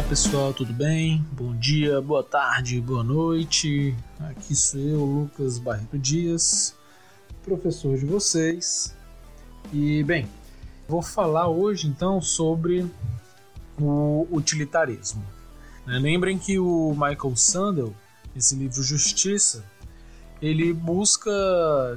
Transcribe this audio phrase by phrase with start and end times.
[0.00, 1.22] Olá pessoal, tudo bem?
[1.30, 3.94] Bom dia, boa tarde, boa noite.
[4.18, 6.74] Aqui sou eu, Lucas Barreto Dias,
[7.42, 8.96] professor de vocês.
[9.70, 10.26] E bem,
[10.88, 12.90] vou falar hoje então sobre
[13.78, 15.22] o utilitarismo.
[15.86, 17.94] Né, lembrem que o Michael Sandel,
[18.34, 19.62] esse livro Justiça,
[20.40, 21.30] ele busca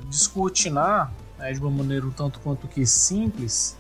[0.10, 3.78] descortinar né, de uma maneira um tanto quanto que simples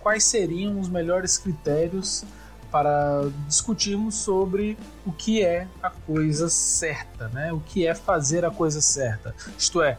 [0.00, 2.24] quais seriam os melhores critérios
[2.70, 7.52] para discutirmos sobre o que é a coisa certa, né?
[7.52, 9.34] o que é fazer a coisa certa.
[9.58, 9.98] Isto é,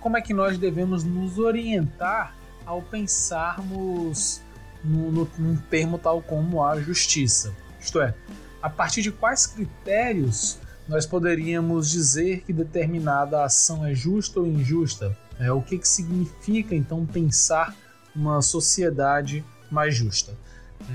[0.00, 2.34] como é que nós devemos nos orientar
[2.66, 4.40] ao pensarmos
[4.84, 7.54] no, no, num termo tal como a justiça.
[7.80, 8.14] Isto é,
[8.62, 10.58] a partir de quais critérios
[10.88, 15.16] nós poderíamos dizer que determinada ação é justa ou injusta?
[15.38, 17.74] É, o que, que significa então pensar
[18.14, 20.36] uma sociedade mais justa?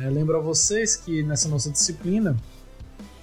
[0.02, 2.36] É, lembro a vocês que nessa nossa disciplina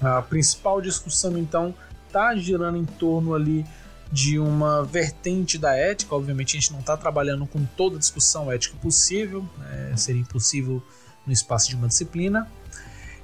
[0.01, 1.75] a principal discussão então
[2.07, 3.65] está girando em torno ali
[4.11, 6.15] de uma vertente da ética.
[6.15, 10.83] Obviamente a gente não está trabalhando com toda discussão ética possível, é, seria impossível
[11.27, 12.51] no espaço de uma disciplina.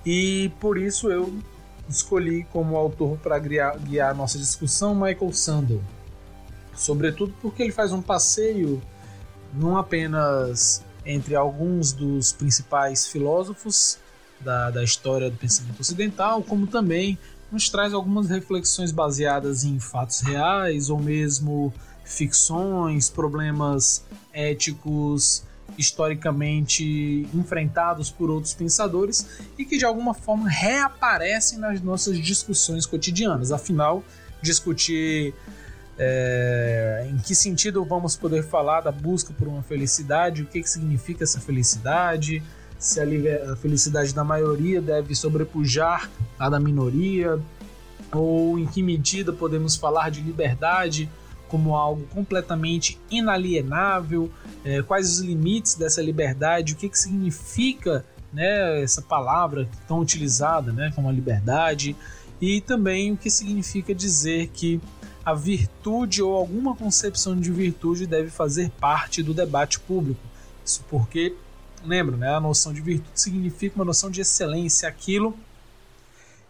[0.06, 1.32] E por isso eu
[1.88, 5.82] escolhi como autor para guiar, guiar a nossa discussão Michael Sandel.
[6.74, 8.80] Sobretudo porque ele faz um passeio
[9.52, 13.98] não apenas entre alguns dos principais filósofos
[14.38, 17.18] da, da história do pensamento ocidental, como também
[17.50, 21.72] nos traz algumas reflexões baseadas em fatos reais ou mesmo
[22.04, 25.42] ficções, problemas éticos
[25.78, 33.50] historicamente enfrentados por outros pensadores e que de alguma forma reaparecem nas nossas discussões cotidianas.
[33.50, 34.04] Afinal,
[34.42, 35.34] discutir
[35.98, 40.70] é, em que sentido vamos poder falar da busca por uma felicidade, o que, que
[40.70, 42.42] significa essa felicidade,
[42.78, 47.38] se a, a felicidade da maioria deve sobrepujar a da minoria,
[48.12, 51.10] ou em que medida podemos falar de liberdade
[51.48, 54.30] como algo completamente inalienável,
[54.64, 60.70] é, quais os limites dessa liberdade, o que, que significa né, essa palavra tão utilizada
[60.72, 61.96] né, como a liberdade,
[62.40, 64.80] e também o que significa dizer que
[65.28, 70.22] a virtude ou alguma concepção de virtude deve fazer parte do debate público.
[70.64, 71.36] Isso porque,
[71.84, 75.38] lembra, né, a noção de virtude significa uma noção de excelência, aquilo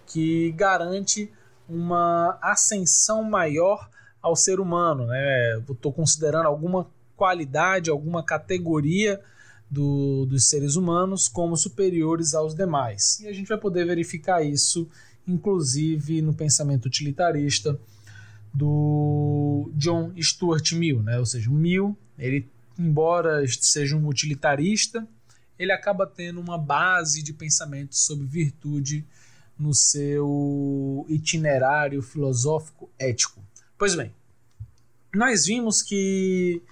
[0.06, 1.28] que garante
[1.69, 3.91] uma ascensão maior
[4.22, 5.09] ao ser humano.
[5.09, 5.59] Né?
[5.69, 6.87] Estou considerando alguma
[7.17, 9.21] qualidade, alguma categoria
[9.69, 13.19] do, dos seres humanos como superiores aos demais.
[13.19, 14.88] E a gente vai poder verificar isso,
[15.27, 17.77] inclusive, no pensamento utilitarista
[18.53, 21.03] do John Stuart Mill.
[21.03, 21.19] Né?
[21.19, 25.06] Ou seja, o Mill, ele, embora seja um utilitarista,
[25.59, 29.04] ele acaba tendo uma base de pensamento sobre virtude
[29.58, 33.44] no seu itinerário filosófico ético.
[33.76, 34.14] Pois bem,
[35.14, 36.62] nós vimos que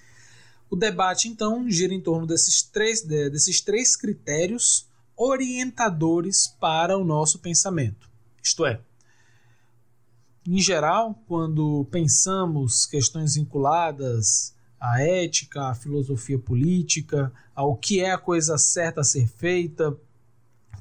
[0.70, 7.38] o debate então gira em torno desses três, desses três critérios orientadores para o nosso
[7.40, 8.08] pensamento.
[8.42, 8.80] Isto é,
[10.46, 18.18] em geral, quando pensamos questões vinculadas à ética, à filosofia política, ao que é a
[18.18, 19.96] coisa certa a ser feita,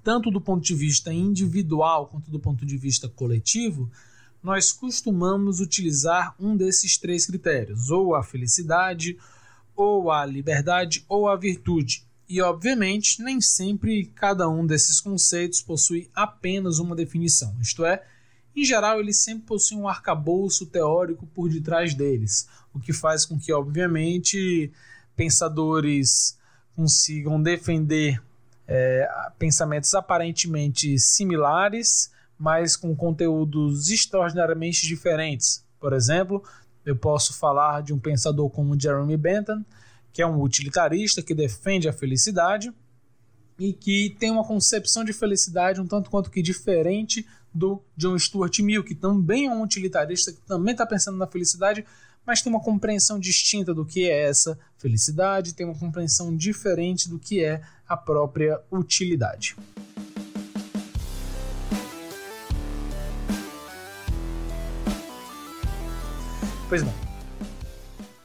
[0.03, 3.89] tanto do ponto de vista individual quanto do ponto de vista coletivo,
[4.43, 9.17] nós costumamos utilizar um desses três critérios, ou a felicidade,
[9.75, 12.05] ou a liberdade, ou a virtude.
[12.29, 18.03] E, obviamente, nem sempre cada um desses conceitos possui apenas uma definição, isto é,
[18.55, 23.37] em geral, eles sempre possuem um arcabouço teórico por detrás deles, o que faz com
[23.37, 24.71] que, obviamente,
[25.15, 26.37] pensadores
[26.75, 28.21] consigam defender
[28.67, 29.07] é,
[29.37, 35.63] pensamentos aparentemente similares, mas com conteúdos extraordinariamente diferentes.
[35.79, 36.43] Por exemplo,
[36.85, 39.65] eu posso falar de um pensador como Jeremy Bentham,
[40.11, 42.73] que é um utilitarista que defende a felicidade
[43.57, 47.25] e que tem uma concepção de felicidade um tanto quanto que diferente
[47.55, 51.85] do John Stuart Mill, que também é um utilitarista, que também está pensando na felicidade,
[52.25, 57.17] mas tem uma compreensão distinta do que é essa felicidade, tem uma compreensão diferente do
[57.17, 59.55] que é a própria utilidade.
[66.67, 66.93] Pois bem,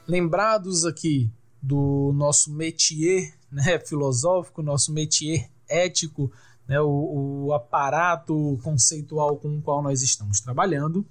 [0.07, 1.31] lembrados aqui
[1.61, 6.31] do nosso métier né, filosófico, nosso métier ético,
[6.71, 11.05] né, o, o aparato conceitual com o qual nós estamos trabalhando,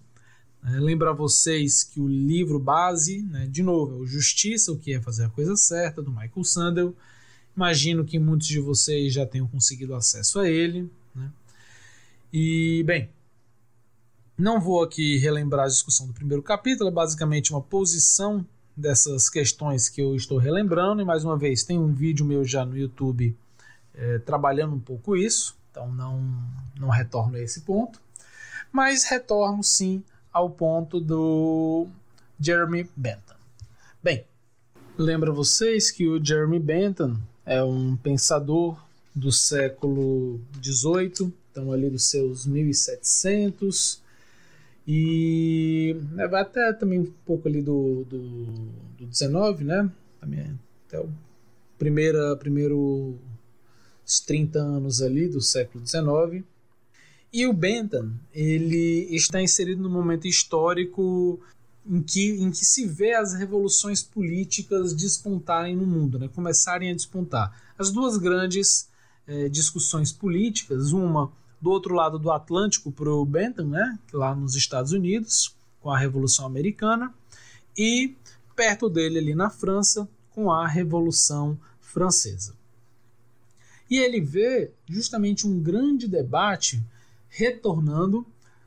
[0.64, 4.78] é, lembro a vocês que o livro base, né, de novo, é o Justiça, o
[4.78, 6.96] que é fazer a coisa certa, do Michael Sandel.
[7.54, 10.90] Imagino que muitos de vocês já tenham conseguido acesso a ele.
[11.14, 11.30] Né?
[12.32, 13.10] E, bem,
[14.38, 19.90] não vou aqui relembrar a discussão do primeiro capítulo, é basicamente uma posição dessas questões
[19.90, 23.36] que eu estou relembrando, e mais uma vez, tem um vídeo meu já no YouTube
[23.94, 26.20] é, trabalhando um pouco isso, então não,
[26.78, 28.00] não retorno a esse ponto,
[28.72, 30.02] mas retorno sim
[30.32, 31.86] ao ponto do
[32.38, 33.36] Jeremy Bentham.
[34.02, 34.24] Bem,
[34.96, 38.82] lembra vocês que o Jeremy Bentham é um pensador
[39.14, 44.00] do século XVIII, então ali dos seus 1700,
[44.86, 48.44] e é, até também um pouco ali do, do,
[48.98, 49.90] do 19, né?
[50.20, 51.08] Também, até o
[51.78, 53.18] primeira, primeiro
[54.10, 56.44] os 30 anos ali do século XIX.
[57.32, 61.40] E o Bentham, ele está inserido no momento histórico
[61.86, 66.28] em que, em que se vê as revoluções políticas despontarem no mundo, né?
[66.28, 67.72] começarem a despontar.
[67.78, 68.88] As duas grandes
[69.26, 71.30] é, discussões políticas, uma
[71.60, 73.98] do outro lado do Atlântico para o Bentham, né?
[74.12, 77.14] lá nos Estados Unidos, com a Revolução Americana,
[77.76, 78.16] e
[78.56, 82.59] perto dele ali na França, com a Revolução Francesa.
[83.90, 86.80] E ele vê justamente um grande debate
[87.28, 88.24] retornando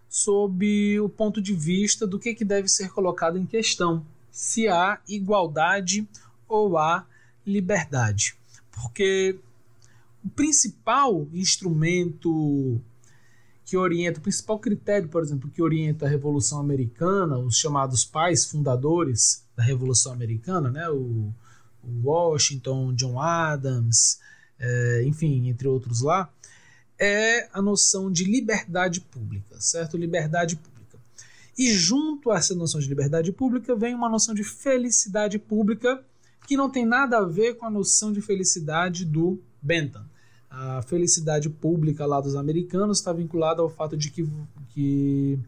[0.10, 5.00] sob o ponto de vista do que, que deve ser colocado em questão, se há
[5.08, 6.08] igualdade
[6.48, 7.08] ou há
[7.48, 8.36] liberdade.
[8.72, 9.40] Porque
[10.24, 12.80] o principal instrumento
[13.66, 18.46] que orienta, o principal critério, por exemplo, que orienta a Revolução Americana, os chamados pais
[18.46, 21.34] fundadores da Revolução Americana, né, o,
[21.84, 24.20] o Washington, John Adams,
[24.60, 26.32] é, enfim, entre outros lá,
[27.00, 29.98] é a noção de liberdade pública, certo?
[29.98, 30.98] Liberdade pública.
[31.58, 36.04] E junto a essa noção de liberdade pública vem uma noção de felicidade pública
[36.48, 40.06] que não tem nada a ver com a noção de felicidade do Bentham.
[40.50, 44.28] A felicidade pública lá dos americanos está vinculada ao fato de que,
[44.70, 45.40] que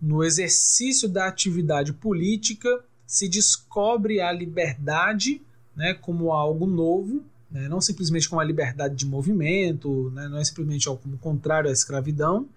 [0.00, 5.42] no exercício da atividade política se descobre a liberdade
[5.74, 7.68] né, como algo novo né?
[7.68, 10.28] não simplesmente como a liberdade de movimento, né?
[10.28, 12.48] não é simplesmente algo como contrário à escravidão,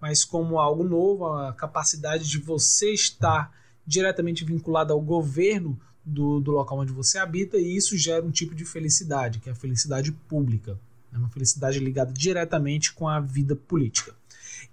[0.00, 3.52] mas como algo novo, a capacidade de você estar
[3.86, 8.54] diretamente vinculado ao governo do, do local onde você habita, e isso gera um tipo
[8.54, 10.78] de felicidade, que é a felicidade pública,
[11.12, 14.14] é uma felicidade ligada diretamente com a vida política.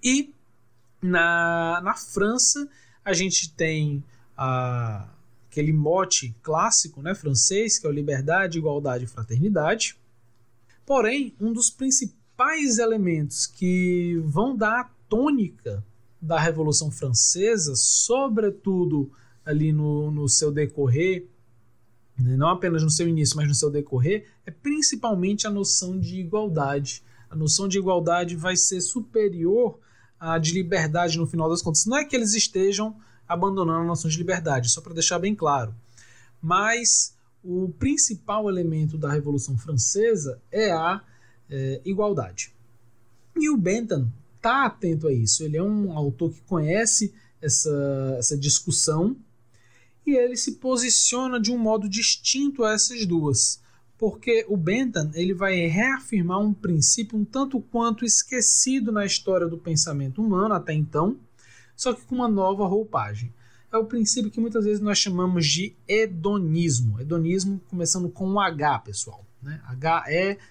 [0.04, 0.34] E
[1.02, 2.68] na, na França,
[3.04, 4.04] a gente tem
[4.38, 5.08] a
[5.54, 9.96] aquele mote clássico né, francês, que é o liberdade, igualdade e fraternidade.
[10.84, 15.86] Porém, um dos principais elementos que vão dar a tônica
[16.20, 19.12] da Revolução Francesa, sobretudo
[19.46, 21.28] ali no, no seu decorrer,
[22.18, 26.20] né, não apenas no seu início, mas no seu decorrer, é principalmente a noção de
[26.20, 27.04] igualdade.
[27.30, 29.78] A noção de igualdade vai ser superior
[30.20, 31.86] à de liberdade no final das contas.
[31.86, 32.96] Não é que eles estejam
[33.28, 35.74] abandonando a noção de liberdade, só para deixar bem claro.
[36.42, 41.02] Mas o principal elemento da Revolução Francesa é a
[41.50, 42.54] é, igualdade.
[43.36, 45.44] E o Bentham está atento a isso.
[45.44, 49.16] Ele é um autor que conhece essa, essa discussão
[50.06, 53.62] e ele se posiciona de um modo distinto a essas duas.
[53.98, 59.58] Porque o Bentham ele vai reafirmar um princípio um tanto quanto esquecido na história do
[59.58, 61.18] pensamento humano até então,
[61.76, 63.34] só que com uma nova roupagem.
[63.72, 67.00] É o princípio que muitas vezes nós chamamos de hedonismo.
[67.02, 69.26] Hedonismo começando com um H, pessoal.
[69.42, 69.60] Né?
[69.66, 70.44] H-E-D-O-N-I-S-M-O.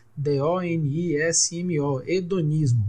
[2.05, 2.89] Hedonismo.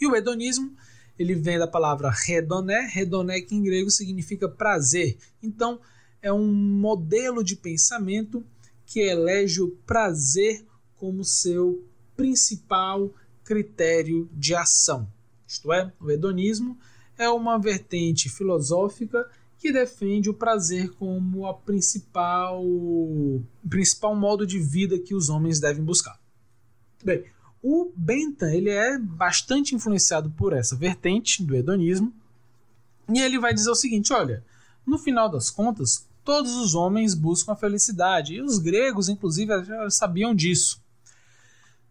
[0.00, 0.76] E o hedonismo
[1.18, 5.16] ele vem da palavra redoné, redoné que em grego significa prazer.
[5.42, 5.80] Então,
[6.20, 8.44] é um modelo de pensamento
[8.86, 10.64] que elege o prazer
[10.96, 11.84] como seu
[12.16, 13.12] principal
[13.44, 15.08] critério de ação.
[15.46, 16.78] Isto é, o hedonismo
[17.18, 19.28] é uma vertente filosófica
[19.58, 22.62] que defende o prazer como a principal
[23.68, 26.20] principal modo de vida que os homens devem buscar.
[27.02, 27.24] Bem,
[27.62, 32.12] o Bentham ele é bastante influenciado por essa vertente do hedonismo
[33.08, 34.44] e ele vai dizer o seguinte: olha,
[34.86, 39.88] no final das contas, todos os homens buscam a felicidade e os gregos, inclusive, já
[39.88, 40.83] sabiam disso.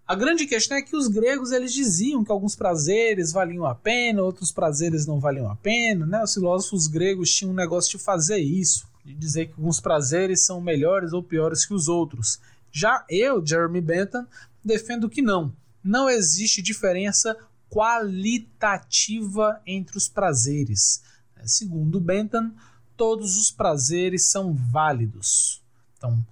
[0.05, 4.21] A grande questão é que os gregos eles diziam que alguns prazeres valiam a pena,
[4.21, 6.21] outros prazeres não valiam a pena, né?
[6.21, 10.59] Os filósofos gregos tinham um negócio de fazer isso, de dizer que alguns prazeres são
[10.59, 12.39] melhores ou piores que os outros.
[12.69, 14.27] Já eu, Jeremy Bentham,
[14.63, 15.55] defendo que não.
[15.81, 17.37] Não existe diferença
[17.69, 21.01] qualitativa entre os prazeres.
[21.45, 22.53] Segundo Bentham,
[22.97, 25.61] todos os prazeres são válidos.
[25.97, 26.23] Então,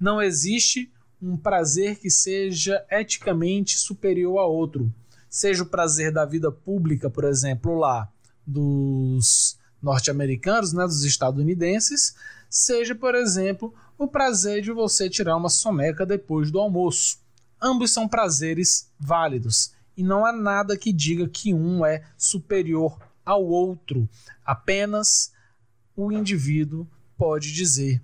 [0.00, 4.92] não existe um prazer que seja eticamente superior a outro.
[5.28, 8.08] Seja o prazer da vida pública, por exemplo, lá
[8.46, 12.14] dos norte-americanos, né, dos estadunidenses,
[12.48, 17.18] seja, por exemplo, o prazer de você tirar uma soneca depois do almoço.
[17.60, 23.44] Ambos são prazeres válidos e não há nada que diga que um é superior ao
[23.44, 24.08] outro.
[24.44, 25.32] Apenas
[25.96, 28.00] o indivíduo pode dizer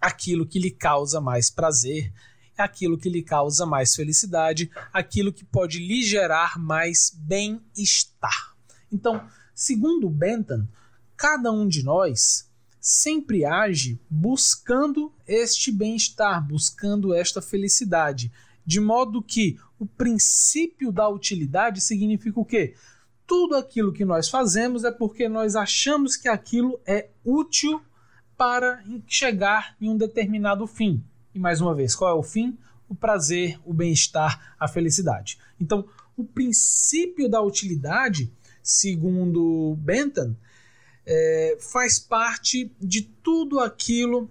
[0.00, 2.12] aquilo que lhe causa mais prazer,
[2.62, 8.54] aquilo que lhe causa mais felicidade, aquilo que pode lhe gerar mais bem-estar.
[8.90, 10.68] Então, segundo Bentham,
[11.16, 12.50] cada um de nós
[12.80, 18.32] sempre age buscando este bem-estar, buscando esta felicidade,
[18.66, 22.74] de modo que o princípio da utilidade significa o quê?
[23.26, 27.80] Tudo aquilo que nós fazemos é porque nós achamos que aquilo é útil
[28.36, 31.04] para chegar em um determinado fim.
[31.34, 32.58] E mais uma vez, qual é o fim?
[32.88, 35.38] O prazer, o bem-estar, a felicidade.
[35.58, 35.86] Então,
[36.16, 38.30] o princípio da utilidade,
[38.62, 40.36] segundo Bentham,
[41.06, 44.30] é, faz parte de tudo aquilo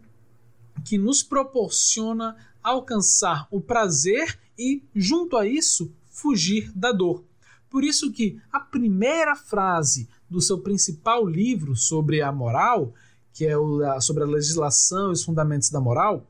[0.86, 7.24] que nos proporciona alcançar o prazer e, junto a isso, fugir da dor.
[7.70, 12.94] Por isso que a primeira frase do seu principal livro sobre a moral,
[13.34, 16.28] que é o, sobre a legislação e os fundamentos da moral,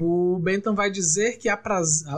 [0.00, 1.48] o Bentham vai dizer que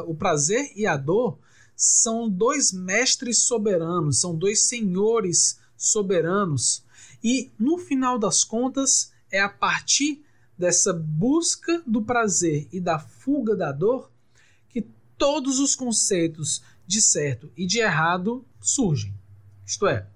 [0.07, 1.39] o prazer e a dor
[1.77, 6.83] são dois mestres soberanos, são dois senhores soberanos
[7.23, 10.25] e no final das contas, é a partir
[10.57, 14.11] dessa busca do prazer e da fuga da dor
[14.69, 19.15] que todos os conceitos de certo e de errado surgem.
[19.65, 20.07] Isto é,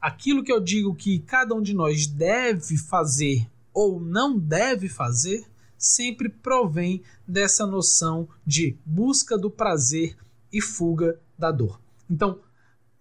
[0.00, 5.47] aquilo que eu digo que cada um de nós deve fazer ou não deve fazer
[5.78, 10.16] sempre provém dessa noção de busca do prazer
[10.52, 11.80] e fuga da dor.
[12.10, 12.40] Então,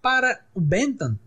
[0.01, 1.19] para o Bentham,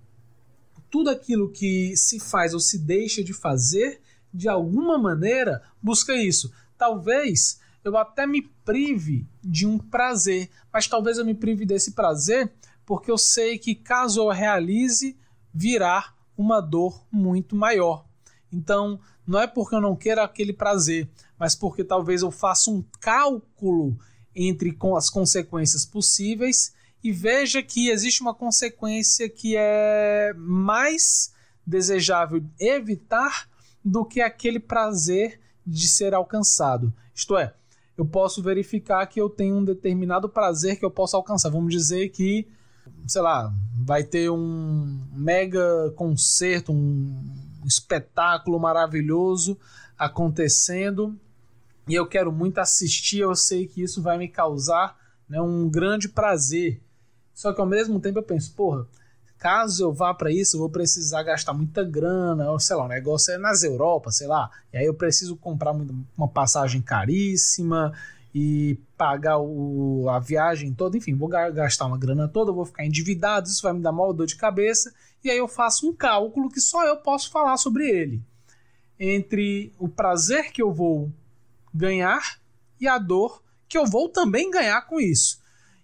[0.91, 4.01] tudo aquilo que se faz ou se deixa de fazer,
[4.33, 6.53] de alguma maneira, busca isso.
[6.79, 12.53] Talvez eu até me prive de um prazer, mas talvez eu me prive desse prazer
[12.85, 15.17] porque eu sei que caso eu realize,
[15.55, 18.05] virá uma dor muito maior.
[18.53, 21.09] Então, não é porque eu não quero aquele prazer,
[21.41, 23.97] mas porque talvez eu faça um cálculo
[24.37, 31.33] entre as consequências possíveis e veja que existe uma consequência que é mais
[31.67, 33.49] desejável evitar
[33.83, 36.93] do que aquele prazer de ser alcançado.
[37.15, 37.55] Isto é,
[37.97, 41.49] eu posso verificar que eu tenho um determinado prazer que eu posso alcançar.
[41.49, 42.47] Vamos dizer que,
[43.07, 43.51] sei lá,
[43.83, 47.25] vai ter um mega concerto, um
[47.65, 49.59] espetáculo maravilhoso
[49.97, 51.19] acontecendo
[51.91, 53.19] e eu quero muito assistir.
[53.19, 54.97] Eu sei que isso vai me causar
[55.29, 56.81] né, um grande prazer.
[57.35, 58.87] Só que ao mesmo tempo eu penso, porra,
[59.37, 62.89] caso eu vá para isso, eu vou precisar gastar muita grana, ou sei lá, o
[62.89, 67.93] negócio é nas Europa, sei lá, e aí eu preciso comprar uma passagem caríssima
[68.35, 73.49] e pagar o, a viagem toda, enfim, vou gastar uma grana toda, vou ficar endividado,
[73.49, 74.93] isso vai me dar maior dor de cabeça,
[75.25, 78.23] e aí eu faço um cálculo que só eu posso falar sobre ele.
[78.99, 81.11] Entre o prazer que eu vou
[81.73, 82.41] ganhar
[82.81, 85.41] e a dor que eu vou também ganhar com isso.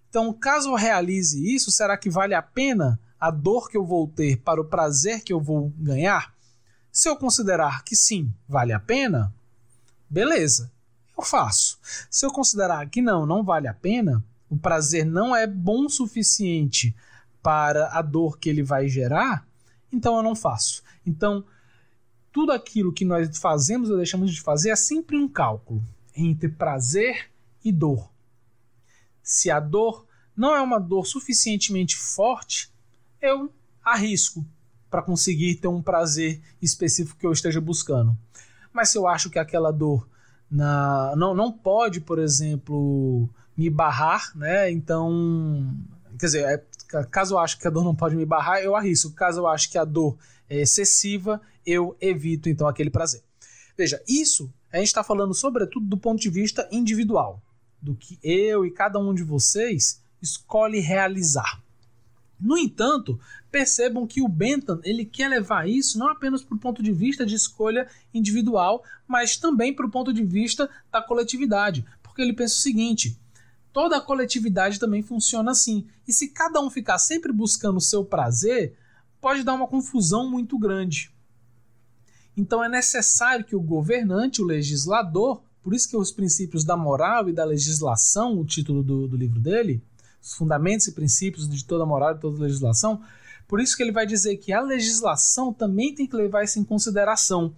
[0.09, 4.09] Então, caso eu realize isso, será que vale a pena a dor que eu vou
[4.09, 6.35] ter para o prazer que eu vou ganhar?
[6.91, 9.33] Se eu considerar que sim, vale a pena,
[10.09, 10.73] beleza,
[11.17, 11.79] eu faço.
[12.11, 15.91] Se eu considerar que não, não vale a pena, o prazer não é bom o
[15.91, 16.95] suficiente
[17.43, 19.47] para a dor que ele vai gerar,
[19.93, 20.83] então eu não faço.
[21.05, 21.45] Então,
[22.37, 25.83] tudo aquilo que nós fazemos ou deixamos de fazer é sempre um cálculo
[26.15, 27.31] entre prazer
[27.65, 28.11] e dor.
[29.23, 30.05] Se a dor
[30.37, 32.71] não é uma dor suficientemente forte,
[33.23, 33.51] eu
[33.83, 34.45] arrisco
[34.91, 38.15] para conseguir ter um prazer específico que eu esteja buscando.
[38.71, 40.07] Mas se eu acho que aquela dor
[40.51, 44.71] na, não, não pode, por exemplo, me barrar, né?
[44.71, 45.75] Então,
[46.19, 49.11] quer dizer, é, caso eu acho que a dor não pode me barrar, eu arrisco.
[49.13, 50.19] Caso eu acho que a dor
[50.51, 53.23] é excessiva, eu evito então aquele prazer.
[53.77, 57.43] Veja, isso a gente está falando sobretudo do ponto de vista individual,
[57.83, 61.63] do que eu e cada um de vocês escolhe realizar.
[62.39, 63.19] No entanto,
[63.51, 67.25] percebam que o Bentham ele quer levar isso não apenas para o ponto de vista
[67.25, 72.55] de escolha individual, mas também para o ponto de vista da coletividade, porque ele pensa
[72.55, 73.19] o seguinte:
[73.73, 78.05] toda a coletividade também funciona assim, e se cada um ficar sempre buscando o seu
[78.05, 78.77] prazer,
[79.21, 81.11] pode dar uma confusão muito grande.
[82.37, 87.29] Então é necessário que o governante, o legislador, por isso que os princípios da moral
[87.29, 89.83] e da legislação, o título do, do livro dele,
[90.23, 93.01] os fundamentos e princípios de toda moral e toda legislação.
[93.49, 96.65] Por isso que ele vai dizer que a legislação também tem que levar isso em
[96.65, 97.55] consideração.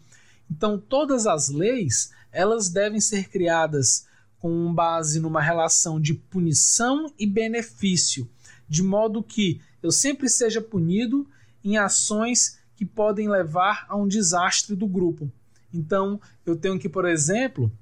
[0.50, 4.06] Então, todas as leis, elas devem ser criadas
[4.38, 8.28] com base numa relação de punição e benefício,
[8.68, 11.26] de modo que eu sempre seja punido
[11.64, 15.28] em ações que podem levar a um desastre do grupo.
[15.74, 17.72] Então, eu tenho que, por exemplo,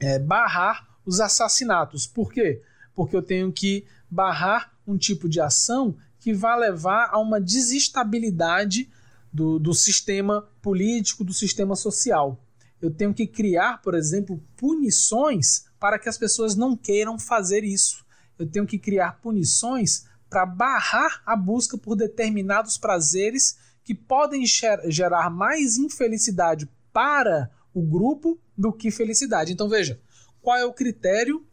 [0.00, 2.06] é, barrar os assassinatos.
[2.06, 2.62] Por quê?
[2.94, 8.88] Porque eu tenho que barrar um tipo de ação que vai levar a uma desestabilidade
[9.30, 12.42] do, do sistema político, do sistema social.
[12.80, 18.02] Eu tenho que criar, por exemplo, punições para que as pessoas não queiram fazer isso.
[18.38, 24.44] Eu tenho que criar punições para barrar a busca por determinados prazeres que podem
[24.86, 29.52] gerar mais infelicidade para o grupo do que felicidade.
[29.52, 30.00] Então veja,
[30.40, 31.44] qual é o critério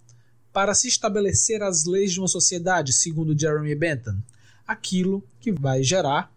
[0.51, 4.21] para se estabelecer as leis de uma sociedade, segundo Jeremy Bentham?
[4.67, 6.31] Aquilo que vai gerar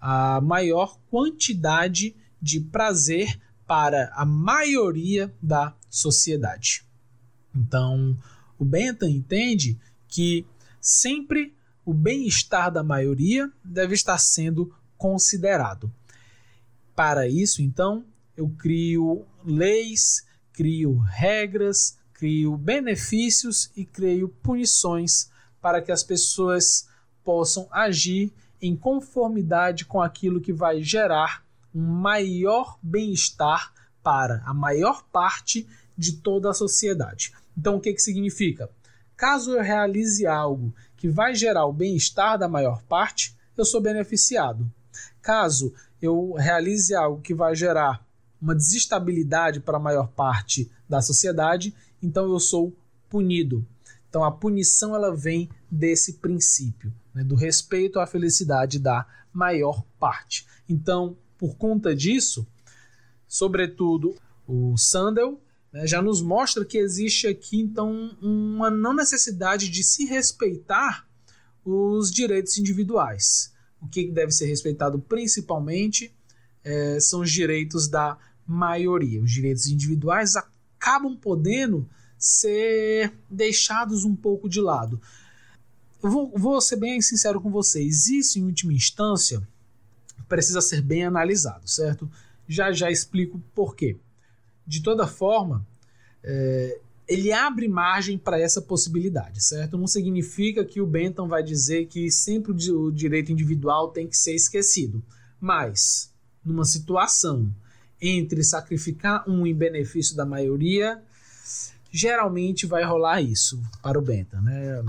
[0.00, 6.84] a maior quantidade de prazer para a maioria da sociedade.
[7.54, 8.16] Então,
[8.58, 9.78] o Bentham entende
[10.08, 10.46] que
[10.80, 11.54] sempre
[11.84, 15.90] o bem-estar da maioria deve estar sendo considerado.
[16.94, 18.04] Para isso, então,
[18.36, 26.88] eu crio leis, crio regras, crio benefícios e crio punições para que as pessoas
[27.24, 35.04] possam agir em conformidade com aquilo que vai gerar um maior bem-estar para a maior
[35.12, 37.32] parte de toda a sociedade.
[37.56, 38.68] Então, o que, que significa?
[39.16, 44.70] Caso eu realize algo que vai gerar o bem-estar da maior parte, eu sou beneficiado.
[45.20, 48.06] Caso eu realize algo que vai gerar
[48.40, 52.74] uma desestabilidade para a maior parte da sociedade, então eu sou
[53.08, 53.66] punido.
[54.08, 60.46] Então a punição ela vem desse princípio, né, do respeito à felicidade da maior parte.
[60.68, 62.46] Então, por conta disso,
[63.26, 64.14] sobretudo
[64.46, 65.40] o Sandel
[65.72, 71.06] né, já nos mostra que existe aqui então uma não necessidade de se respeitar
[71.64, 73.52] os direitos individuais.
[73.80, 76.12] O que deve ser respeitado principalmente
[76.64, 79.22] é, são os direitos da maioria.
[79.22, 81.88] Os direitos individuais acabam podendo
[82.18, 85.00] ser deixados um pouco de lado.
[86.02, 89.46] Eu vou, vou ser bem sincero com vocês: isso, em última instância,
[90.28, 92.10] precisa ser bem analisado, certo?
[92.48, 93.96] Já já explico por quê
[94.68, 95.66] de toda forma,
[96.22, 96.78] é,
[97.08, 99.78] ele abre margem para essa possibilidade, certo?
[99.78, 104.34] Não significa que o Bentham vai dizer que sempre o direito individual tem que ser
[104.34, 105.02] esquecido,
[105.40, 106.12] mas
[106.44, 107.50] numa situação
[108.00, 111.02] entre sacrificar um em benefício da maioria,
[111.90, 114.82] geralmente vai rolar isso para o Bentham, né?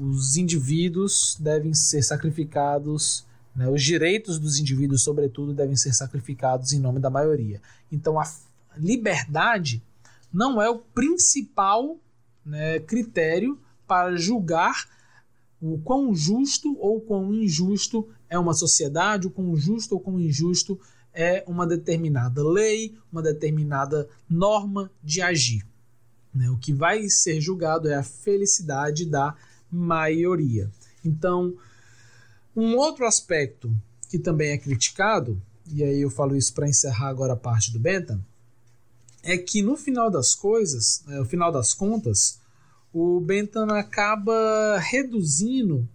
[0.00, 3.26] Os indivíduos devem ser sacrificados
[3.56, 7.60] né, os direitos dos indivíduos, sobretudo, devem ser sacrificados em nome da maioria.
[7.90, 8.30] Então, a
[8.76, 9.82] liberdade
[10.36, 11.98] não é o principal
[12.44, 14.86] né, critério para julgar
[15.58, 20.78] o quão justo ou quão injusto é uma sociedade, o quão justo ou quão injusto
[21.14, 25.66] é uma determinada lei, uma determinada norma de agir.
[26.34, 26.50] Né?
[26.50, 29.34] O que vai ser julgado é a felicidade da
[29.72, 30.70] maioria.
[31.02, 31.56] Então,
[32.54, 33.74] um outro aspecto
[34.10, 35.40] que também é criticado,
[35.72, 38.22] e aí eu falo isso para encerrar agora a parte do Bentham,
[39.26, 42.40] é que no final das coisas, no né, final das contas,
[42.92, 45.86] o Bentham acaba reduzindo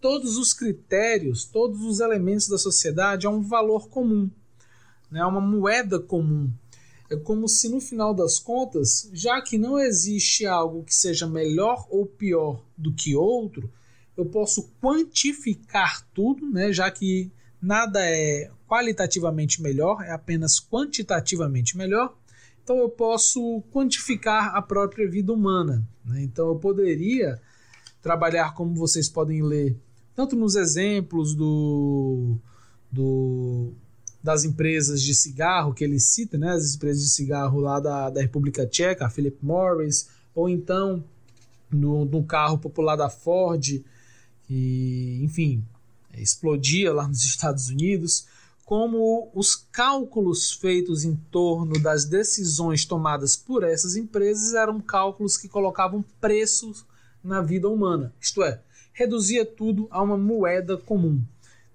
[0.00, 4.28] todos os critérios, todos os elementos da sociedade a um valor comum,
[5.10, 6.52] né, uma moeda comum.
[7.08, 11.86] É como se no final das contas, já que não existe algo que seja melhor
[11.88, 13.70] ou pior do que outro,
[14.16, 22.16] eu posso quantificar tudo, né, já que nada é qualitativamente melhor, é apenas quantitativamente melhor.
[22.62, 25.86] Então eu posso quantificar a própria vida humana.
[26.04, 26.22] Né?
[26.22, 27.40] Então eu poderia
[28.00, 29.76] trabalhar como vocês podem ler,
[30.14, 32.36] tanto nos exemplos do,
[32.90, 33.72] do
[34.22, 36.50] das empresas de cigarro que ele cita, né?
[36.52, 41.04] as empresas de cigarro lá da, da República Tcheca, a Philip Morris, ou então
[41.70, 43.82] no, no carro popular da Ford,
[44.44, 45.64] que, enfim,
[46.14, 48.26] explodia lá nos Estados Unidos
[48.64, 55.48] como os cálculos feitos em torno das decisões tomadas por essas empresas eram cálculos que
[55.48, 56.84] colocavam preços
[57.22, 58.60] na vida humana, isto é,
[58.92, 61.22] reduzia tudo a uma moeda comum.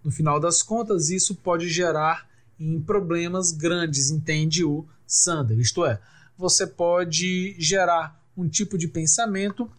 [0.04, 2.28] No final das contas, isso pode gerar
[2.60, 6.00] em problemas grandes, entende o Sander, isto é,
[6.38, 9.70] você pode gerar um tipo de pensamento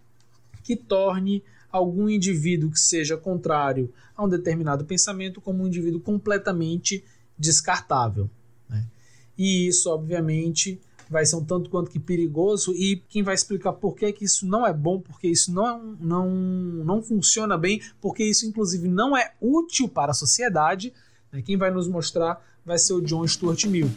[0.64, 7.04] que torne algum indivíduo que seja contrário a um determinado pensamento como um indivíduo completamente
[7.38, 8.30] descartável.
[8.68, 8.86] Né?
[9.36, 13.94] E isso, obviamente, vai ser um tanto quanto que perigoso e quem vai explicar por
[13.94, 18.46] que, que isso não é bom, porque isso não, não, não funciona bem, porque isso
[18.46, 20.92] inclusive não é útil para a sociedade,
[21.32, 21.42] né?
[21.42, 23.88] quem vai nos mostrar vai ser o John Stuart Mill.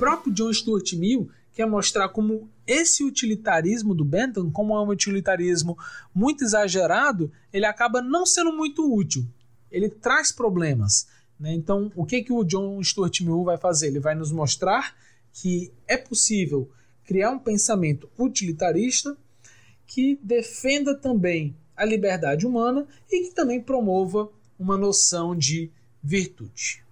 [0.00, 5.76] Próprio John Stuart Mill quer mostrar como esse utilitarismo do Bentham, como é um utilitarismo
[6.14, 9.26] muito exagerado, ele acaba não sendo muito útil
[9.70, 11.06] ele traz problemas.
[11.38, 11.54] Né?
[11.54, 13.86] Então, o que, que o John Stuart Mill vai fazer?
[13.86, 14.94] Ele vai nos mostrar
[15.32, 16.70] que é possível
[17.04, 19.16] criar um pensamento utilitarista
[19.86, 25.70] que defenda também a liberdade humana e que também promova uma noção de
[26.02, 26.84] virtude.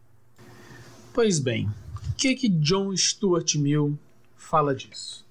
[1.13, 1.69] Pois bem,
[2.19, 3.97] que, que John Stuart Mill
[4.37, 5.25] fala disso?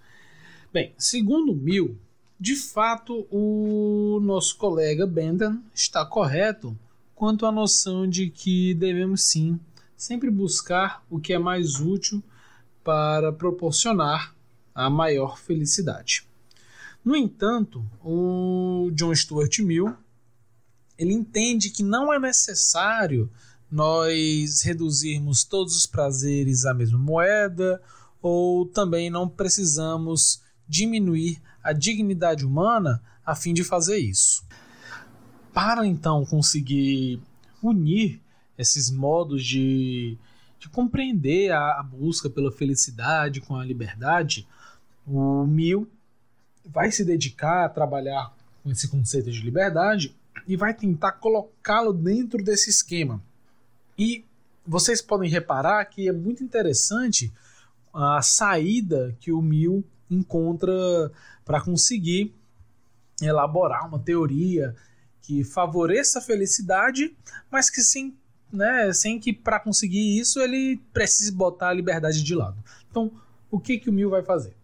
[0.71, 1.97] Bem, segundo Mill,
[2.39, 6.77] de fato o nosso colega Bentham está correto
[7.13, 9.59] quanto à noção de que devemos sim
[9.97, 12.23] sempre buscar o que é mais útil
[12.85, 14.33] para proporcionar
[14.73, 16.25] a maior felicidade.
[17.03, 19.93] No entanto, o John Stuart Mill
[20.97, 23.29] ele entende que não é necessário
[23.71, 27.81] nós reduzirmos todos os prazeres à mesma moeda,
[28.21, 34.47] ou também não precisamos diminuir a dignidade humana a fim de fazer isso
[35.57, 37.19] para então conseguir
[37.63, 38.21] unir
[38.55, 40.15] esses modos de,
[40.59, 44.47] de compreender a, a, busca pela felicidade com a liberdade,
[45.03, 45.89] o Mill
[46.63, 50.15] vai se dedicar a trabalhar com esse conceito de liberdade
[50.47, 53.19] e vai tentar colocá-lo dentro desse esquema.
[53.97, 54.25] E
[54.65, 57.33] vocês podem reparar que é muito interessante
[57.93, 61.11] a saída que o Mill encontra
[61.43, 62.33] para conseguir
[63.21, 64.75] elaborar uma teoria
[65.21, 67.15] que favoreça a felicidade,
[67.51, 68.15] mas que sem,
[68.51, 72.63] né, sem que para conseguir isso ele precise botar a liberdade de lado.
[72.89, 73.11] Então,
[73.49, 74.55] o que, que o Mill vai fazer?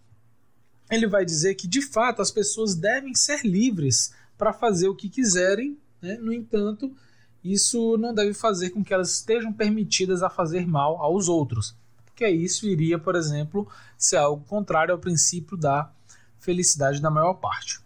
[0.92, 5.10] Ele vai dizer que de fato as pessoas devem ser livres para fazer o que
[5.10, 6.16] quiserem, né?
[6.18, 6.96] no entanto,
[7.44, 11.76] isso não deve fazer com que elas estejam permitidas a fazer mal aos outros,
[12.06, 15.92] porque isso iria, por exemplo, ser algo contrário ao princípio da
[16.40, 17.80] felicidade da maior parte.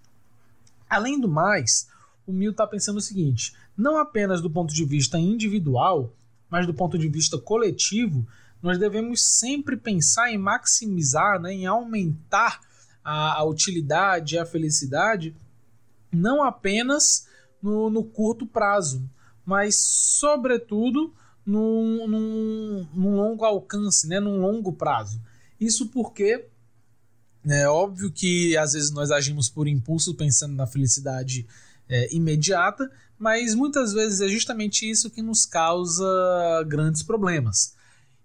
[0.89, 1.87] Além do mais,
[2.25, 6.13] o Mill está pensando o seguinte: não apenas do ponto de vista individual,
[6.49, 8.27] mas do ponto de vista coletivo,
[8.61, 12.61] nós devemos sempre pensar em maximizar, né, em aumentar
[13.03, 15.35] a, a utilidade, a felicidade,
[16.11, 17.27] não apenas
[17.61, 19.07] no, no curto prazo,
[19.47, 21.13] mas, sobretudo,
[21.45, 25.21] num, num, num, longo alcance, né, num longo prazo.
[25.57, 26.45] Isso porque
[27.45, 31.47] é óbvio que às vezes nós agimos por impulso pensando na felicidade
[31.87, 36.05] é, imediata, mas muitas vezes é justamente isso que nos causa
[36.67, 37.73] grandes problemas.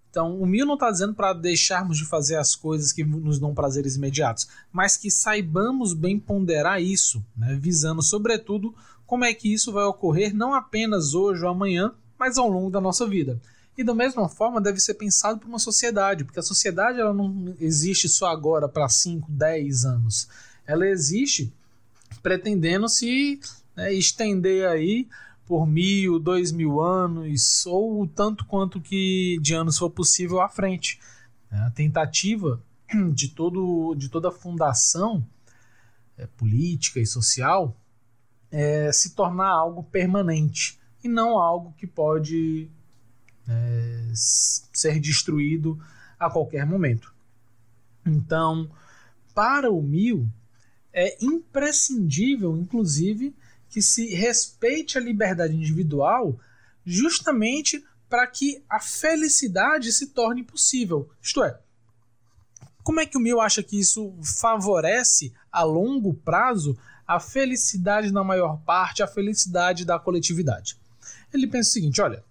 [0.09, 3.55] Então, o Mil não está dizendo para deixarmos de fazer as coisas que nos dão
[3.55, 9.71] prazeres imediatos, mas que saibamos bem ponderar isso, né, visando, sobretudo, como é que isso
[9.71, 13.39] vai ocorrer não apenas hoje ou amanhã, mas ao longo da nossa vida.
[13.77, 17.55] E da mesma forma deve ser pensado para uma sociedade, porque a sociedade ela não
[17.59, 20.27] existe só agora para 5, 10 anos.
[20.65, 21.51] Ela existe
[22.21, 23.39] pretendendo se
[23.75, 25.07] né, estender aí
[25.45, 30.99] por mil, dois mil anos, ou tanto quanto que de anos for possível à frente.
[31.51, 32.61] A tentativa
[33.13, 35.25] de, todo, de toda a fundação
[36.17, 37.75] é, política e social
[38.53, 42.69] é se tornar algo permanente e não algo que pode
[43.47, 45.83] é, ser destruído
[46.19, 47.11] a qualquer momento.
[48.05, 48.69] Então,
[49.33, 50.27] para o mil,
[50.93, 53.35] é imprescindível, inclusive,
[53.69, 56.39] que se respeite a liberdade individual
[56.85, 61.09] justamente para que a felicidade se torne possível.
[61.19, 61.59] Isto é,
[62.83, 66.77] como é que o Mill acha que isso favorece a longo prazo
[67.15, 70.77] a felicidade na maior parte, a felicidade da coletividade?
[71.33, 72.23] Ele pensa o seguinte: olha,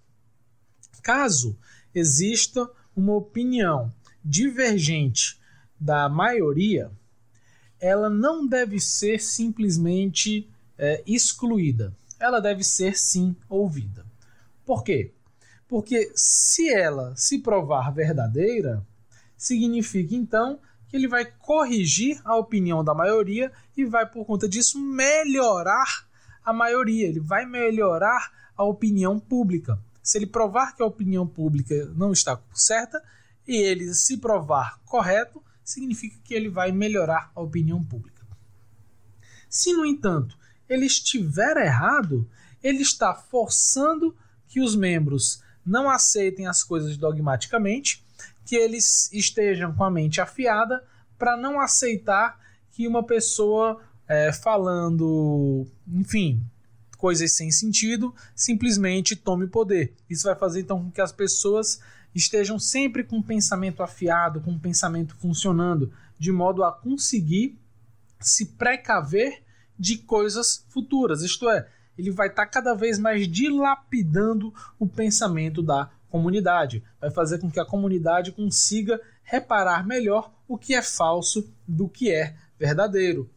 [1.03, 1.57] caso
[1.95, 3.93] exista uma opinião
[4.25, 5.39] divergente
[5.79, 6.91] da maioria,
[7.81, 11.93] ela não deve ser simplesmente é, excluída.
[12.19, 14.05] Ela deve ser sim ouvida.
[14.65, 15.13] Por quê?
[15.67, 18.85] Porque se ela se provar verdadeira,
[19.37, 20.61] significa então
[20.93, 26.07] ele vai corrigir a opinião da maioria e vai, por conta disso, melhorar
[26.45, 27.09] a maioria.
[27.09, 29.79] Ele vai melhorar a opinião pública.
[30.03, 33.03] Se ele provar que a opinião pública não está certa,
[33.47, 38.27] e ele se provar correto, significa que ele vai melhorar a opinião pública.
[39.49, 40.37] Se, no entanto,
[40.69, 42.29] ele estiver errado,
[42.63, 44.17] ele está forçando
[44.49, 48.05] que os membros não aceitem as coisas dogmaticamente,
[48.45, 50.85] que eles estejam com a mente afiada
[51.19, 56.45] para não aceitar que uma pessoa é, falando, enfim,
[56.99, 59.95] coisas sem sentido, simplesmente tome poder.
[60.09, 61.81] Isso vai fazer então com que as pessoas
[62.15, 67.59] estejam sempre com o pensamento afiado, com o pensamento funcionando, de modo a conseguir
[68.21, 69.43] se precaver
[69.79, 71.23] de coisas futuras.
[71.23, 76.85] Isto é, ele vai estar tá cada vez mais dilapidando o pensamento da comunidade.
[77.01, 82.13] Vai fazer com que a comunidade consiga reparar melhor o que é falso do que
[82.13, 83.31] é verdadeiro.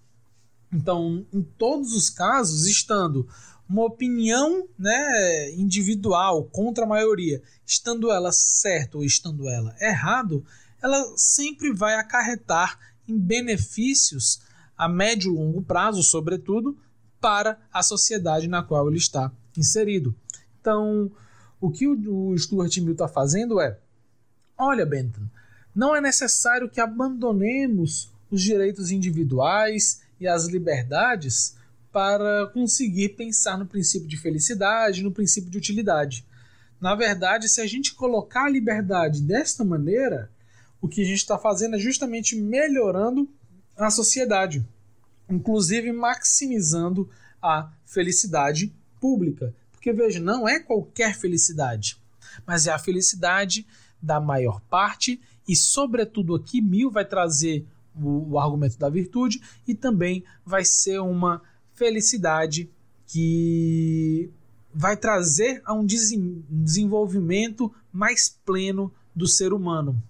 [0.71, 3.27] Então, em todos os casos, estando
[3.67, 10.45] uma opinião né, individual contra a maioria, estando ela certa ou estando ela errado,
[10.83, 14.41] ela sempre vai acarretar em benefícios
[14.77, 16.77] a médio e longo prazo, sobretudo,
[17.21, 20.13] para a sociedade na qual ele está inserido.
[20.59, 21.09] Então,
[21.65, 23.79] o que o Stuart Mill está fazendo é:
[24.55, 25.27] olha, Bentham,
[25.73, 31.55] não é necessário que abandonemos os direitos individuais e as liberdades
[31.91, 36.23] para conseguir pensar no princípio de felicidade, no princípio de utilidade.
[36.79, 40.29] Na verdade, se a gente colocar a liberdade desta maneira,
[40.79, 43.27] o que a gente está fazendo é justamente melhorando
[43.75, 44.63] a sociedade,
[45.27, 47.09] inclusive maximizando
[47.41, 49.51] a felicidade pública.
[49.85, 51.95] Porque veja, não é qualquer felicidade,
[52.43, 53.67] mas é a felicidade
[54.01, 59.75] da maior parte e, sobretudo, aqui Mil vai trazer o, o argumento da virtude e
[59.75, 61.39] também vai ser uma
[61.75, 62.67] felicidade
[63.05, 64.31] que
[64.73, 70.01] vai trazer a um desenvolvimento mais pleno do ser humano.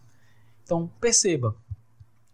[0.63, 1.53] Então perceba,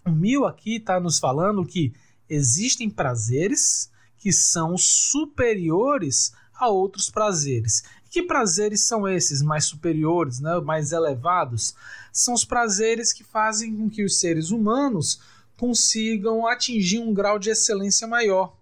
[0.05, 1.91] o Mil aqui está nos falando que
[2.29, 7.83] existem prazeres que são superiores a outros prazeres.
[8.09, 11.73] Que prazeres são esses mais superiores, né, mais elevados?
[12.13, 15.19] São os prazeres que fazem com que os seres humanos
[15.57, 18.55] consigam atingir um grau de excelência maior,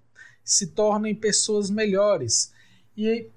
[0.43, 2.53] se tornem pessoas melhores.
[2.95, 3.27] E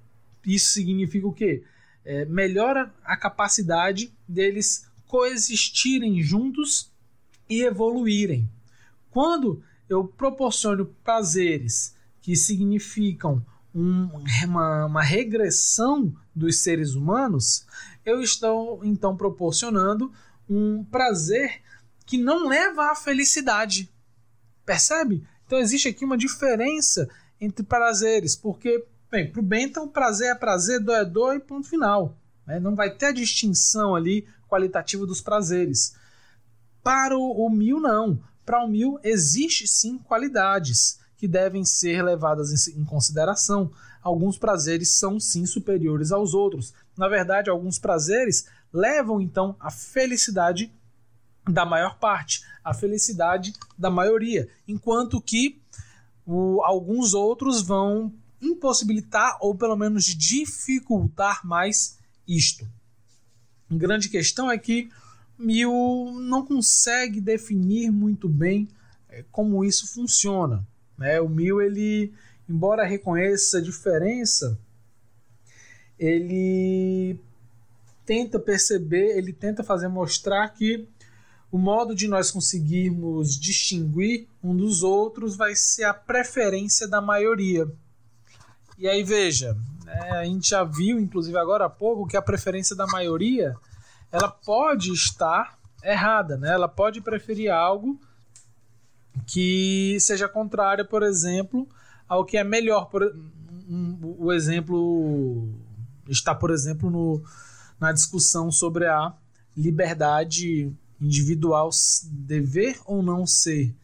[0.46, 1.64] isso significa o quê?
[2.04, 6.90] É, melhora a capacidade deles coexistirem juntos
[7.48, 8.48] e evoluírem.
[9.10, 13.44] Quando eu proporciono prazeres que significam
[13.74, 14.08] um,
[14.44, 17.66] uma, uma regressão dos seres humanos,
[18.04, 20.12] eu estou então proporcionando
[20.48, 21.62] um prazer
[22.04, 23.90] que não leva à felicidade.
[24.64, 25.26] Percebe?
[25.46, 27.08] Então existe aqui uma diferença
[27.40, 31.68] entre prazeres, porque, bem, para o Bentham, prazer é prazer, dor é dor e ponto
[31.68, 32.16] final.
[32.46, 32.60] Né?
[32.60, 35.94] Não vai ter a distinção ali qualitativa dos prazeres.
[36.82, 38.22] Para o, o Mil, não.
[38.44, 43.70] Para o Mil, existe sim qualidades que devem ser levadas em, consideração.
[44.02, 46.74] Alguns prazeres são sim superiores aos outros.
[46.98, 50.74] Na verdade, alguns prazeres levam então à felicidade
[51.48, 55.62] da maior parte, a felicidade da maioria, enquanto que
[56.26, 62.66] o, alguns outros vão impossibilitar ou pelo menos dificultar mais isto.
[63.70, 64.90] A grande questão é que
[65.38, 68.68] Mill não consegue definir muito bem
[69.08, 70.66] é, como isso funciona.
[71.02, 71.20] Né?
[71.20, 72.14] O Mill, ele,
[72.48, 74.56] embora reconheça a diferença,
[75.98, 77.18] ele
[78.06, 80.88] tenta perceber, ele tenta fazer mostrar que
[81.50, 87.66] o modo de nós conseguirmos distinguir um dos outros vai ser a preferência da maioria.
[88.78, 92.76] E aí veja, né, a gente já viu, inclusive agora há pouco, que a preferência
[92.76, 93.54] da maioria
[94.10, 96.52] ela pode estar errada, né?
[96.52, 97.98] Ela pode preferir algo
[99.26, 101.68] que seja contrário, por exemplo,
[102.08, 102.86] ao que é melhor.
[102.86, 103.02] Por,
[103.68, 105.48] um, o exemplo
[106.08, 107.22] está, por exemplo, no,
[107.80, 109.14] na discussão sobre a
[109.56, 111.70] liberdade individual
[112.10, 113.74] dever ou não ser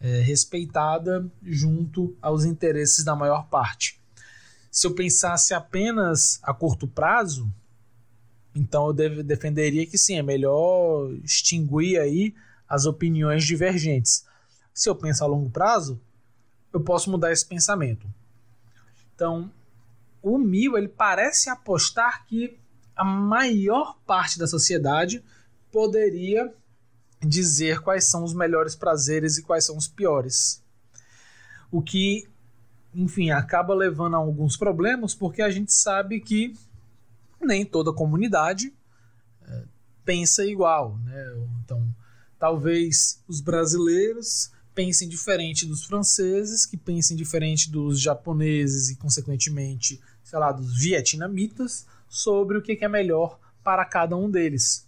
[0.00, 4.00] é, respeitada junto aos interesses da maior parte.
[4.70, 7.50] Se eu pensasse apenas a curto prazo,
[8.54, 12.34] então eu deve, defenderia que sim, é melhor extinguir aí
[12.68, 14.24] as opiniões divergentes.
[14.72, 16.00] Se eu penso a longo prazo,
[16.72, 18.06] eu posso mudar esse pensamento.
[19.14, 19.50] Então,
[20.22, 22.58] o Mil ele parece apostar que
[22.96, 25.22] a maior parte da sociedade
[25.70, 26.52] poderia
[27.20, 30.62] dizer quais são os melhores prazeres e quais são os piores.
[31.70, 32.28] O que,
[32.94, 36.54] enfim, acaba levando a alguns problemas, porque a gente sabe que
[37.40, 38.72] nem toda comunidade
[39.46, 39.62] é,
[40.04, 40.98] pensa igual.
[40.98, 41.46] Né?
[41.64, 41.82] Então,
[42.38, 50.38] talvez os brasileiros pensem diferente dos franceses, que pensem diferente dos japoneses e, consequentemente, sei
[50.38, 54.86] lá, dos vietnamitas, sobre o que é melhor para cada um deles.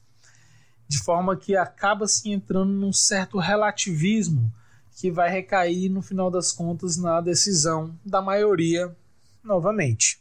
[0.87, 4.53] De forma que acaba se entrando num certo relativismo
[4.97, 8.95] que vai recair, no final das contas, na decisão da maioria
[9.43, 10.21] novamente.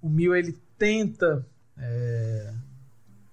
[0.00, 1.46] O Mil ele tenta
[1.78, 2.54] é,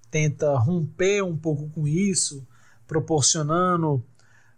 [0.10, 2.46] tenta romper um pouco com isso,
[2.88, 4.06] proporcionando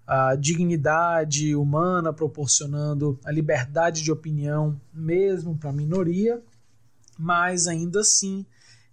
[0.08, 6.42] a dignidade humana, proporcionando a liberdade de opinião mesmo para a minoria,
[7.18, 8.46] mas ainda assim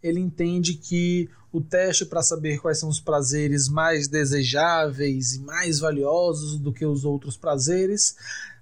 [0.03, 5.79] ele entende que o teste para saber quais são os prazeres mais desejáveis e mais
[5.79, 8.17] valiosos do que os outros prazeres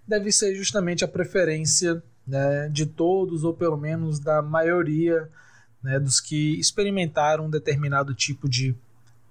[0.06, 5.28] deve ser justamente a preferência né, de todos, ou pelo menos da maioria
[5.82, 8.74] né, dos que experimentaram um determinado tipo de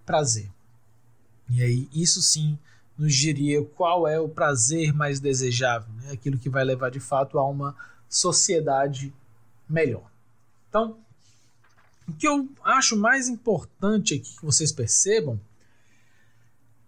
[0.05, 0.49] prazer.
[1.49, 2.57] E aí, isso sim
[2.99, 7.39] nos diria qual é o prazer mais desejável, né, aquilo que vai levar de fato
[7.39, 7.73] a uma
[8.09, 9.13] sociedade
[9.69, 10.11] melhor.
[10.67, 10.97] Então,
[12.05, 15.39] o que eu acho mais importante aqui que vocês percebam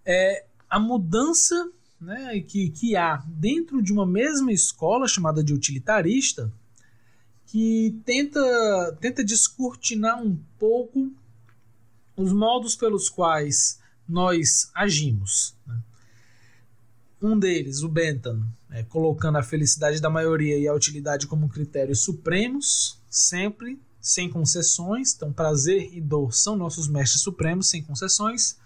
[0.06, 6.52] é a mudança né, que, que há dentro de uma mesma escola chamada de utilitarista
[7.46, 11.10] que tenta, tenta descortinar um pouco
[12.18, 15.56] os modos pelos quais nós agimos.
[15.66, 15.78] Né?
[17.22, 22.00] Um deles, o Bentham, é, colocando a felicidade da maioria e a utilidade como critérios
[22.00, 25.14] supremos, sempre, sem concessões.
[25.14, 28.58] Então, prazer e dor são nossos mestres supremos, sem concessões.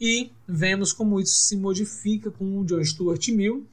[0.00, 3.64] E vemos como isso se modifica com o John Stuart Mill,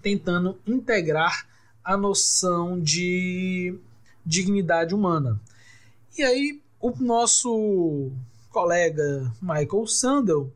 [0.00, 1.48] tentando integrar
[1.82, 3.76] a noção de
[4.24, 5.40] dignidade humana.
[6.16, 8.12] E aí, o nosso
[8.50, 10.52] colega Michael Sandel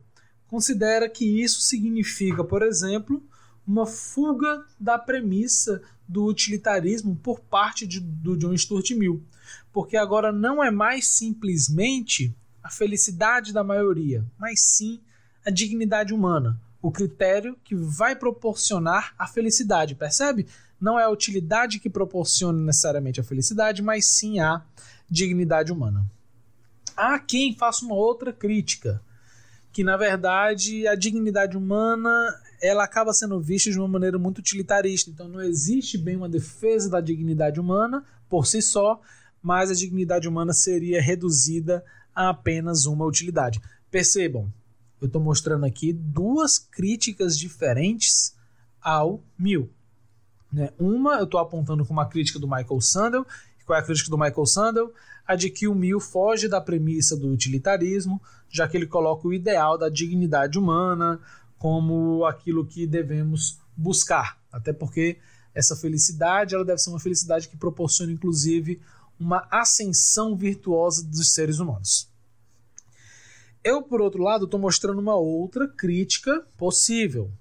[0.51, 3.23] considera que isso significa, por exemplo,
[3.65, 9.23] uma fuga da premissa do utilitarismo por parte de, do John Stuart Mill,
[9.71, 14.99] porque agora não é mais simplesmente a felicidade da maioria, mas sim
[15.45, 20.45] a dignidade humana, o critério que vai proporcionar a felicidade, percebe?
[20.81, 24.65] não é a utilidade que proporciona necessariamente a felicidade, mas sim a
[25.07, 26.03] dignidade humana.
[26.97, 28.99] Há quem faça uma outra crítica,
[29.71, 32.09] que na verdade a dignidade humana
[32.61, 35.09] ela acaba sendo vista de uma maneira muito utilitarista.
[35.09, 39.01] Então não existe bem uma defesa da dignidade humana por si só,
[39.41, 43.59] mas a dignidade humana seria reduzida a apenas uma utilidade.
[43.89, 44.51] Percebam,
[45.01, 48.35] eu estou mostrando aqui duas críticas diferentes
[48.79, 49.71] ao mil.
[50.51, 50.69] Né?
[50.77, 53.25] Uma, eu estou apontando com uma crítica do Michael Sandel.
[53.65, 54.93] Qual é a crítica do Michael Sandel?
[55.25, 59.33] A de que o Mill foge da premissa do utilitarismo, já que ele coloca o
[59.33, 61.19] ideal da dignidade humana
[61.57, 64.37] como aquilo que devemos buscar.
[64.51, 65.17] Até porque
[65.53, 68.81] essa felicidade ela deve ser uma felicidade que proporciona, inclusive,
[69.19, 72.09] uma ascensão virtuosa dos seres humanos.
[73.63, 77.31] Eu, por outro lado, estou mostrando uma outra crítica possível,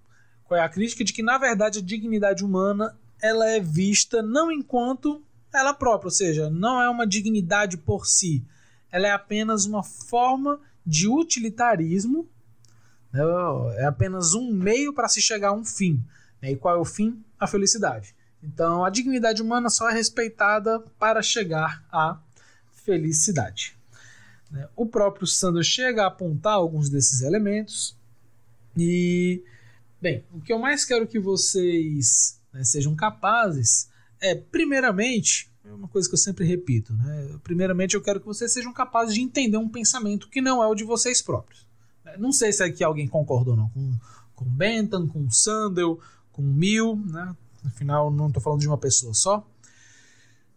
[0.44, 4.52] qual é a crítica de que na verdade a dignidade humana ela é vista não
[4.52, 8.44] enquanto ela própria, ou seja, não é uma dignidade por si,
[8.92, 10.60] ela é apenas uma forma
[10.90, 12.28] de utilitarismo,
[13.12, 13.22] né?
[13.76, 16.02] é apenas um meio para se chegar a um fim.
[16.42, 16.52] Né?
[16.52, 17.22] E qual é o fim?
[17.38, 18.14] A felicidade.
[18.42, 22.18] Então, a dignidade humana só é respeitada para chegar à
[22.72, 23.76] felicidade.
[24.50, 24.68] Né?
[24.74, 27.96] O próprio Sanders chega a apontar alguns desses elementos
[28.76, 29.44] e
[30.00, 35.88] Bem, o que eu mais quero que vocês né, sejam capazes é, primeiramente, é uma
[35.88, 37.38] coisa que eu sempre repito, né?
[37.44, 40.74] Primeiramente, eu quero que vocês sejam capazes de entender um pensamento que não é o
[40.74, 41.66] de vocês próprios.
[42.04, 42.16] Né?
[42.18, 43.92] Não sei se aqui alguém concorda ou não com,
[44.34, 46.00] com Bentham, com Sandel,
[46.32, 47.36] com Mill, né?
[47.64, 49.46] Afinal, não estou falando de uma pessoa só.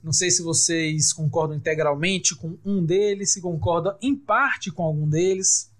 [0.01, 5.07] Não sei se vocês concordam integralmente com um deles, se concordam em parte com algum
[5.07, 5.71] deles.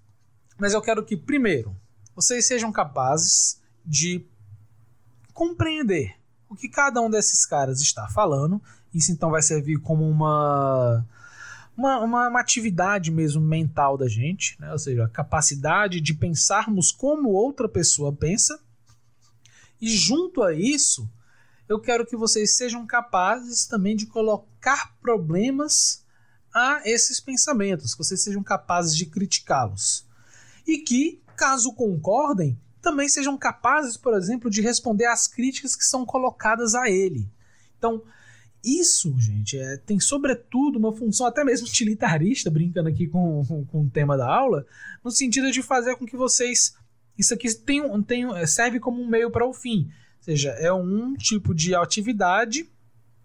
[0.58, 1.76] Mas eu quero que, primeiro,
[2.16, 4.26] vocês sejam capazes de
[5.34, 6.16] compreender
[6.48, 8.62] o que cada um desses caras está falando.
[8.94, 11.06] Isso então vai servir como uma,
[11.76, 14.72] uma, uma, uma atividade mesmo mental da gente, né?
[14.72, 18.60] ou seja, a capacidade de pensarmos como outra pessoa pensa.
[19.82, 21.10] E junto a isso,
[21.68, 26.04] eu quero que vocês sejam capazes também de colocar problemas
[26.54, 30.06] a esses pensamentos, que vocês sejam capazes de criticá-los.
[30.68, 36.06] E que caso concordem, também sejam capazes, por exemplo, de responder às críticas que são
[36.06, 37.28] colocadas a ele.
[37.78, 38.04] Então,
[38.64, 43.82] isso, gente, é, tem sobretudo uma função até mesmo utilitarista, brincando aqui com, com, com,
[43.82, 44.66] o tema da aula,
[45.04, 46.76] no sentido de fazer com que vocês.
[47.18, 49.90] Isso aqui tem, tem, serve como um meio para o fim.
[50.18, 52.68] Ou seja, é um tipo de atividade,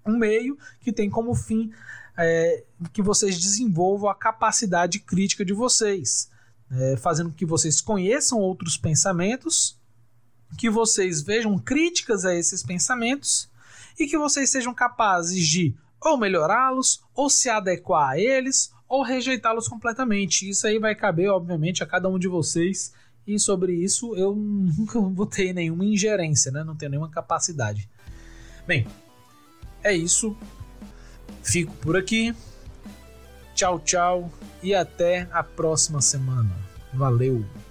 [0.04, 1.70] um meio que tem como fim
[2.18, 6.28] é, que vocês desenvolvam a capacidade crítica de vocês,
[6.70, 9.78] é, fazendo com que vocês conheçam outros pensamentos,
[10.58, 13.48] que vocês vejam críticas a esses pensamentos
[13.98, 19.68] e que vocês sejam capazes de ou melhorá-los, ou se adequar a eles, ou rejeitá-los
[19.68, 20.48] completamente.
[20.48, 22.92] Isso aí vai caber, obviamente, a cada um de vocês.
[23.26, 26.64] E sobre isso eu nunca vou ter nenhuma ingerência, né?
[26.64, 27.88] não tenho nenhuma capacidade.
[28.66, 28.86] Bem,
[29.82, 30.36] é isso.
[31.42, 32.34] Fico por aqui.
[33.54, 34.30] Tchau, tchau
[34.62, 36.56] e até a próxima semana.
[36.92, 37.67] Valeu!